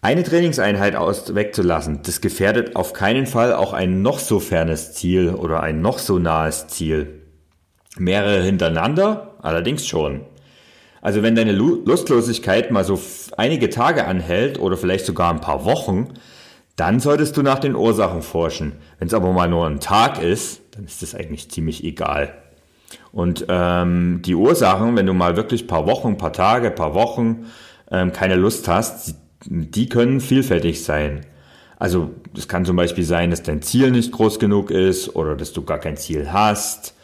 Eine 0.00 0.22
Trainingseinheit 0.22 0.96
aus 0.96 1.34
wegzulassen, 1.34 2.00
das 2.04 2.22
gefährdet 2.22 2.74
auf 2.74 2.94
keinen 2.94 3.26
Fall 3.26 3.52
auch 3.52 3.74
ein 3.74 4.00
noch 4.00 4.18
so 4.18 4.40
fernes 4.40 4.94
Ziel 4.94 5.34
oder 5.34 5.62
ein 5.62 5.82
noch 5.82 5.98
so 5.98 6.18
nahes 6.18 6.68
Ziel. 6.68 7.20
Mehrere 7.98 8.42
hintereinander 8.42 9.34
allerdings 9.42 9.86
schon. 9.86 10.22
Also 11.00 11.22
wenn 11.22 11.34
deine 11.34 11.52
Lustlosigkeit 11.52 12.70
mal 12.70 12.84
so 12.84 13.00
einige 13.36 13.70
Tage 13.70 14.06
anhält 14.06 14.58
oder 14.58 14.76
vielleicht 14.76 15.06
sogar 15.06 15.32
ein 15.32 15.40
paar 15.40 15.64
Wochen, 15.64 16.14
dann 16.76 17.00
solltest 17.00 17.36
du 17.36 17.42
nach 17.42 17.58
den 17.58 17.74
Ursachen 17.74 18.22
forschen. 18.22 18.72
Wenn 18.98 19.08
es 19.08 19.14
aber 19.14 19.32
mal 19.32 19.48
nur 19.48 19.66
ein 19.66 19.80
Tag 19.80 20.22
ist, 20.22 20.60
dann 20.72 20.84
ist 20.84 21.02
das 21.02 21.14
eigentlich 21.14 21.50
ziemlich 21.50 21.84
egal. 21.84 22.34
Und 23.12 23.46
ähm, 23.48 24.22
die 24.24 24.34
Ursachen, 24.34 24.96
wenn 24.96 25.06
du 25.06 25.12
mal 25.12 25.36
wirklich 25.36 25.66
paar 25.66 25.86
Wochen, 25.86 26.16
paar 26.16 26.32
Tage, 26.32 26.70
paar 26.70 26.94
Wochen 26.94 27.46
ähm, 27.90 28.12
keine 28.12 28.36
Lust 28.36 28.68
hast, 28.68 29.14
die 29.44 29.88
können 29.88 30.20
vielfältig 30.20 30.84
sein. 30.84 31.26
Also 31.78 32.10
es 32.36 32.48
kann 32.48 32.64
zum 32.64 32.76
Beispiel 32.76 33.04
sein, 33.04 33.30
dass 33.30 33.42
dein 33.42 33.62
Ziel 33.62 33.90
nicht 33.90 34.12
groß 34.12 34.38
genug 34.38 34.70
ist 34.70 35.14
oder 35.14 35.36
dass 35.36 35.52
du 35.52 35.62
gar 35.62 35.78
kein 35.78 35.96
Ziel 35.96 36.32
hast 36.32 36.94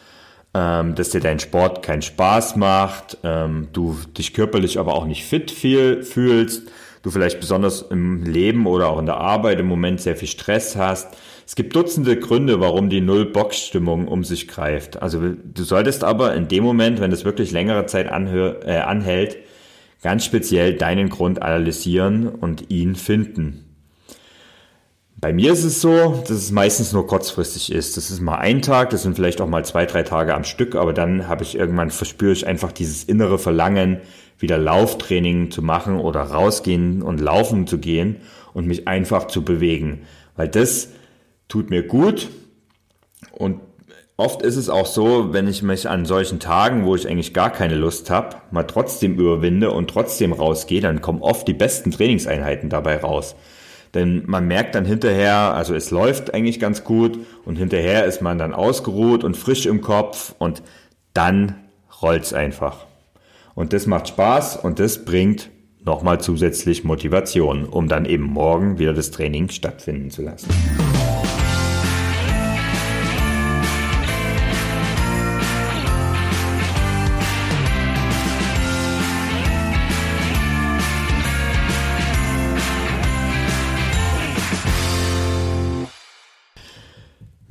ähm, 0.55 0.95
dass 0.95 1.09
dir 1.09 1.19
dein 1.19 1.39
Sport 1.39 1.83
keinen 1.83 2.01
Spaß 2.01 2.55
macht, 2.55 3.17
ähm, 3.23 3.67
du 3.73 3.97
dich 4.17 4.33
körperlich 4.33 4.79
aber 4.79 4.93
auch 4.93 5.05
nicht 5.05 5.25
fit 5.25 5.51
viel 5.51 6.01
fühlst, 6.01 6.71
du 7.03 7.11
vielleicht 7.11 7.41
besonders 7.41 7.81
im 7.81 8.23
Leben 8.23 8.65
oder 8.65 8.87
auch 8.87 8.99
in 8.99 9.05
der 9.05 9.17
Arbeit 9.17 9.59
im 9.59 9.67
Moment 9.67 9.99
sehr 9.99 10.15
viel 10.15 10.29
Stress 10.29 10.77
hast. 10.77 11.17
Es 11.45 11.55
gibt 11.55 11.75
Dutzende 11.75 12.17
Gründe, 12.17 12.61
warum 12.61 12.89
die 12.89 13.01
Null-Box-Stimmung 13.01 14.07
um 14.07 14.23
sich 14.23 14.47
greift. 14.47 15.01
Also 15.01 15.19
du 15.19 15.63
solltest 15.63 16.05
aber 16.05 16.33
in 16.33 16.47
dem 16.47 16.63
Moment, 16.63 17.01
wenn 17.01 17.11
es 17.11 17.25
wirklich 17.25 17.51
längere 17.51 17.85
Zeit 17.85 18.09
anhör, 18.09 18.65
äh, 18.65 18.77
anhält, 18.77 19.37
ganz 20.01 20.23
speziell 20.23 20.75
deinen 20.75 21.09
Grund 21.09 21.41
analysieren 21.41 22.29
und 22.29 22.71
ihn 22.71 22.95
finden. 22.95 23.64
Bei 25.25 25.33
mir 25.33 25.53
ist 25.53 25.63
es 25.63 25.81
so, 25.81 26.21
dass 26.21 26.29
es 26.29 26.51
meistens 26.51 26.93
nur 26.93 27.07
kurzfristig 27.07 27.71
ist. 27.71 27.97
Das 27.97 28.11
ist 28.11 28.21
mal 28.21 28.35
ein 28.35 28.61
Tag, 28.61 28.91
das 28.91 29.01
sind 29.01 29.15
vielleicht 29.15 29.41
auch 29.41 29.47
mal 29.47 29.65
zwei, 29.65 29.87
drei 29.87 30.03
Tage 30.03 30.35
am 30.35 30.43
Stück, 30.43 30.75
aber 30.75 30.93
dann 30.93 31.27
habe 31.27 31.41
ich 31.41 31.57
irgendwann 31.57 31.89
verspüre 31.89 32.31
ich 32.31 32.45
einfach 32.45 32.71
dieses 32.71 33.05
innere 33.05 33.39
Verlangen, 33.39 34.01
wieder 34.37 34.59
Lauftraining 34.59 35.49
zu 35.49 35.63
machen 35.63 35.99
oder 35.99 36.21
rausgehen 36.21 37.01
und 37.01 37.19
laufen 37.19 37.65
zu 37.65 37.79
gehen 37.79 38.17
und 38.53 38.67
mich 38.67 38.87
einfach 38.87 39.25
zu 39.25 39.43
bewegen. 39.43 40.03
Weil 40.35 40.47
das 40.47 40.89
tut 41.47 41.71
mir 41.71 41.81
gut 41.81 42.29
und 43.31 43.61
oft 44.17 44.43
ist 44.43 44.57
es 44.57 44.69
auch 44.69 44.85
so, 44.85 45.33
wenn 45.33 45.47
ich 45.47 45.63
mich 45.63 45.89
an 45.89 46.05
solchen 46.05 46.39
Tagen, 46.39 46.85
wo 46.85 46.95
ich 46.95 47.07
eigentlich 47.07 47.33
gar 47.33 47.49
keine 47.49 47.73
Lust 47.73 48.11
habe, 48.11 48.35
mal 48.51 48.61
trotzdem 48.61 49.15
überwinde 49.15 49.71
und 49.71 49.89
trotzdem 49.89 50.33
rausgehe, 50.33 50.81
dann 50.81 51.01
kommen 51.01 51.23
oft 51.23 51.47
die 51.47 51.55
besten 51.55 51.89
Trainingseinheiten 51.89 52.69
dabei 52.69 52.97
raus. 52.97 53.35
Denn 53.95 54.23
man 54.27 54.47
merkt 54.47 54.75
dann 54.75 54.85
hinterher, 54.85 55.55
also 55.55 55.73
es 55.73 55.89
läuft 55.89 56.33
eigentlich 56.33 56.59
ganz 56.59 56.83
gut 56.83 57.17
und 57.45 57.55
hinterher 57.55 58.05
ist 58.05 58.21
man 58.21 58.37
dann 58.37 58.53
ausgeruht 58.53 59.23
und 59.23 59.35
frisch 59.37 59.65
im 59.65 59.81
Kopf 59.81 60.35
und 60.37 60.61
dann 61.13 61.55
rollt's 62.01 62.33
einfach. 62.33 62.85
Und 63.55 63.71
das 63.71 63.87
macht 63.87 64.09
Spaß 64.09 64.57
und 64.57 64.79
das 64.79 65.05
bringt 65.05 65.49
nochmal 65.83 66.19
zusätzlich 66.19 66.83
Motivation, 66.83 67.65
um 67.65 67.87
dann 67.87 68.05
eben 68.05 68.23
morgen 68.23 68.79
wieder 68.79 68.93
das 68.93 69.11
Training 69.11 69.49
stattfinden 69.49 70.11
zu 70.11 70.23
lassen. 70.23 70.49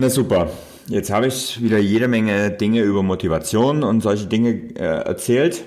Na 0.04 0.10
super. 0.10 0.50
Jetzt 0.86 1.10
habe 1.10 1.28
ich 1.28 1.62
wieder 1.62 1.78
jede 1.78 2.08
Menge 2.08 2.50
Dinge 2.50 2.82
über 2.82 3.02
Motivation 3.02 3.82
und 3.82 4.02
solche 4.02 4.26
Dinge 4.26 4.50
äh, 4.76 5.02
erzählt. 5.02 5.64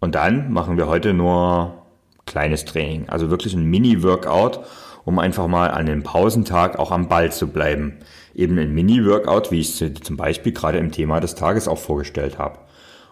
Und 0.00 0.14
dann 0.14 0.54
machen 0.54 0.78
wir 0.78 0.86
heute 0.86 1.12
nur 1.12 1.82
kleines 2.24 2.64
Training. 2.64 3.10
Also 3.10 3.28
wirklich 3.28 3.52
ein 3.52 3.66
Mini-Workout, 3.66 4.60
um 5.04 5.18
einfach 5.18 5.48
mal 5.48 5.70
an 5.70 5.84
dem 5.84 6.02
Pausentag 6.02 6.78
auch 6.78 6.92
am 6.92 7.08
Ball 7.08 7.30
zu 7.30 7.48
bleiben. 7.48 7.98
Eben 8.34 8.58
ein 8.58 8.72
Mini-Workout, 8.72 9.50
wie 9.50 9.60
ich 9.60 9.78
es 9.78 9.92
zum 10.00 10.16
Beispiel 10.16 10.52
gerade 10.52 10.78
im 10.78 10.90
Thema 10.90 11.20
des 11.20 11.34
Tages 11.34 11.68
auch 11.68 11.76
vorgestellt 11.76 12.38
habe. 12.38 12.60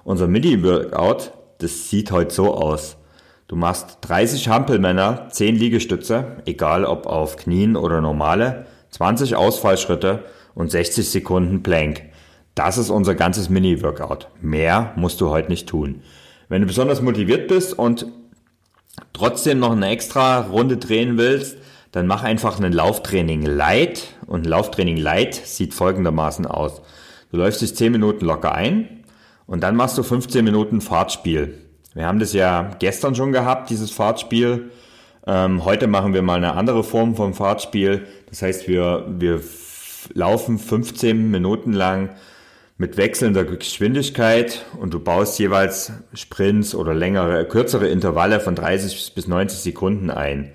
Unser 0.05 0.27
Mini-Workout, 0.27 1.35
das 1.59 1.91
sieht 1.91 2.11
heute 2.13 2.35
so 2.35 2.55
aus. 2.55 2.97
Du 3.47 3.57
machst 3.57 3.99
30 4.01 4.49
Hampelmänner, 4.49 5.29
10 5.29 5.55
Liegestütze, 5.55 6.39
egal 6.47 6.87
ob 6.87 7.05
auf 7.05 7.37
Knien 7.37 7.77
oder 7.77 8.01
normale, 8.01 8.65
20 8.89 9.37
Ausfallschritte 9.37 10.25
und 10.55 10.71
60 10.71 11.09
Sekunden 11.09 11.63
Plank. 11.63 12.03
Das 12.55 12.79
ist 12.79 12.91
unser 12.91 13.15
ganzes 13.15 13.49
Mini-Workout. 13.49 14.29
Mehr 14.41 14.93
musst 14.97 15.21
du 15.21 15.31
heute 15.31 15.49
nicht 15.49 15.69
tun. 15.69 16.03
Wenn 16.49 16.61
du 16.61 16.67
besonders 16.67 17.01
motiviert 17.01 17.49
bist 17.49 17.79
und 17.79 18.07
trotzdem 19.13 19.59
noch 19.59 19.73
eine 19.73 19.89
extra 19.89 20.41
Runde 20.41 20.77
drehen 20.77 21.17
willst, 21.17 21.57
dann 21.93 22.07
mach 22.07 22.23
einfach 22.23 22.61
ein 22.61 22.73
Lauftraining 22.73 23.43
Light. 23.43 24.09
Und 24.27 24.47
ein 24.47 24.51
Lauftraining 24.51 24.97
Light 24.97 25.35
sieht 25.35 25.75
folgendermaßen 25.75 26.47
aus. 26.47 26.83
Du 27.31 27.39
läufst 27.39 27.63
dich 27.63 27.75
10 27.75 27.93
Minuten 27.93 28.27
locker 28.27 28.55
ein 28.55 29.05
und 29.47 29.63
dann 29.63 29.77
machst 29.77 29.97
du 29.97 30.03
15 30.03 30.45
Minuten 30.45 30.81
Fahrtspiel. 30.81 31.59
Wir 31.95 32.07
haben 32.07 32.19
das 32.19 32.33
ja 32.33 32.71
gestern 32.79 33.15
schon 33.15 33.33
gehabt, 33.33 33.71
dieses 33.71 33.91
Fahrtspiel. 33.91 34.71
Ähm, 35.27 35.65
heute 35.65 35.87
machen 35.87 36.15
wir 36.15 36.23
mal 36.23 36.37
eine 36.37 36.55
andere 36.55 36.83
Form 36.85 37.15
vom 37.15 37.35
Fahrtspiel. 37.35 38.07
Das 38.29 38.43
heißt, 38.43 38.69
wir, 38.69 39.07
wir 39.09 39.41
laufen 40.15 40.59
15 40.59 41.31
Minuten 41.31 41.73
lang 41.73 42.11
mit 42.79 42.97
wechselnder 42.97 43.45
Geschwindigkeit 43.45 44.65
und 44.81 44.93
du 44.93 45.01
baust 45.01 45.39
jeweils 45.39 45.93
Sprints 46.15 46.75
oder 46.75 46.95
längere, 46.95 47.47
kürzere 47.47 47.89
Intervalle 47.89 48.41
von 48.41 48.55
30 48.55 49.15
bis 49.15 49.29
90 49.29 49.61
Sekunden 49.61 50.11
ein. 50.11 50.53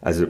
Also 0.00 0.26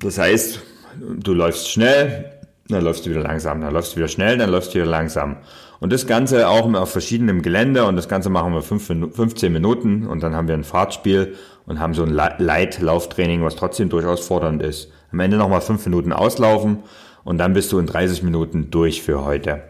das 0.00 0.18
heißt, 0.18 0.60
du 0.98 1.34
läufst 1.34 1.70
schnell, 1.70 2.32
dann 2.68 2.82
läufst 2.82 3.06
du 3.06 3.10
wieder 3.10 3.22
langsam, 3.22 3.60
dann 3.60 3.72
läufst 3.72 3.92
du 3.92 3.96
wieder 3.98 4.08
schnell, 4.08 4.38
dann 4.38 4.50
läufst 4.50 4.70
du 4.70 4.76
wieder 4.76 4.86
langsam. 4.86 5.36
Und 5.80 5.92
das 5.92 6.06
Ganze 6.06 6.48
auch 6.48 6.72
auf 6.74 6.90
verschiedenem 6.90 7.42
Gelände 7.42 7.84
und 7.84 7.96
das 7.96 8.08
Ganze 8.08 8.28
machen 8.28 8.52
wir 8.52 8.62
15 8.62 9.52
Minuten 9.52 10.06
und 10.06 10.22
dann 10.22 10.34
haben 10.34 10.48
wir 10.48 10.54
ein 10.54 10.64
Fahrtspiel 10.64 11.36
und 11.66 11.78
haben 11.78 11.94
so 11.94 12.02
ein 12.02 12.10
Light-Lauftraining, 12.10 13.42
was 13.44 13.56
trotzdem 13.56 13.88
durchaus 13.88 14.26
fordernd 14.26 14.62
ist. 14.62 14.90
Am 15.12 15.20
Ende 15.20 15.36
nochmal 15.36 15.60
5 15.60 15.84
Minuten 15.86 16.12
auslaufen 16.12 16.82
und 17.24 17.38
dann 17.38 17.52
bist 17.52 17.72
du 17.72 17.78
in 17.78 17.86
30 17.86 18.22
Minuten 18.22 18.70
durch 18.70 19.02
für 19.02 19.24
heute. 19.24 19.62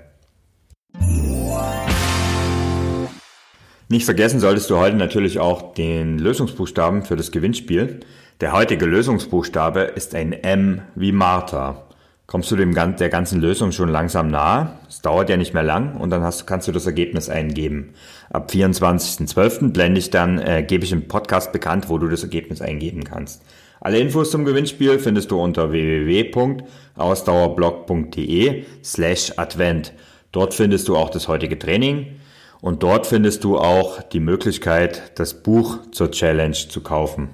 Nicht 3.88 4.04
vergessen 4.04 4.38
solltest 4.38 4.71
du 4.71 4.76
heute 4.76 4.97
natürlich 4.97 5.40
auch 5.40 5.75
den 5.75 6.19
Lösungsbuchstaben 6.19 7.02
für 7.02 7.16
das 7.16 7.33
Gewinnspiel. 7.33 8.00
Der 8.40 8.52
heutige 8.52 8.87
Lösungsbuchstabe 8.87 9.80
ist 9.80 10.14
ein 10.14 10.33
M 10.33 10.83
wie 10.95 11.11
Martha. 11.11 11.88
Kommst 12.30 12.49
du 12.52 12.54
dem, 12.54 12.73
der 12.73 13.09
ganzen 13.09 13.40
Lösung 13.40 13.73
schon 13.73 13.88
langsam 13.88 14.28
nahe? 14.28 14.78
Es 14.88 15.00
dauert 15.00 15.28
ja 15.28 15.37
nicht 15.37 15.52
mehr 15.52 15.64
lang 15.64 15.97
und 15.97 16.11
dann 16.11 16.23
hast, 16.23 16.47
kannst 16.47 16.69
du 16.69 16.73
das 16.73 16.87
Ergebnis 16.87 17.28
eingeben. 17.28 17.95
Ab 18.30 18.52
24.12. 18.52 19.73
blende 19.73 19.99
ich 19.99 20.11
dann, 20.11 20.38
äh, 20.38 20.62
gebe 20.62 20.85
ich 20.85 20.92
im 20.92 21.09
Podcast 21.09 21.50
bekannt, 21.50 21.88
wo 21.88 21.99
du 21.99 22.07
das 22.07 22.23
Ergebnis 22.23 22.62
eingeben 22.62 23.02
kannst. 23.02 23.42
Alle 23.80 23.99
Infos 23.99 24.30
zum 24.30 24.44
Gewinnspiel 24.44 24.99
findest 24.99 25.30
du 25.30 25.40
unter 25.40 25.72
www.ausdauerblog.de 25.72 28.64
slash 28.84 29.32
Advent. 29.38 29.94
Dort 30.32 30.52
findest 30.52 30.87
du 30.88 30.96
auch 30.96 31.08
das 31.08 31.28
heutige 31.28 31.58
Training 31.58 32.20
und 32.60 32.82
dort 32.82 33.06
findest 33.06 33.42
du 33.42 33.56
auch 33.56 34.02
die 34.02 34.20
Möglichkeit, 34.20 35.18
das 35.18 35.42
Buch 35.42 35.78
zur 35.92 36.10
Challenge 36.10 36.52
zu 36.52 36.82
kaufen. 36.82 37.30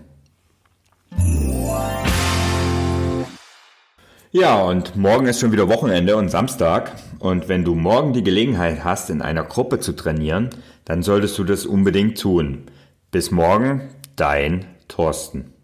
Ja, 4.30 4.62
und 4.62 4.94
morgen 4.94 5.26
ist 5.26 5.40
schon 5.40 5.50
wieder 5.50 5.68
Wochenende 5.68 6.16
und 6.16 6.28
Samstag. 6.28 6.92
Und 7.18 7.48
wenn 7.48 7.64
du 7.64 7.74
morgen 7.74 8.12
die 8.12 8.22
Gelegenheit 8.22 8.84
hast, 8.84 9.10
in 9.10 9.20
einer 9.20 9.42
Gruppe 9.42 9.80
zu 9.80 9.94
trainieren, 9.94 10.50
dann 10.84 11.02
solltest 11.02 11.36
du 11.38 11.44
das 11.44 11.66
unbedingt 11.66 12.20
tun. 12.20 12.66
Bis 13.10 13.32
morgen, 13.32 13.88
dein 14.14 14.66
Thorsten. 14.86 15.55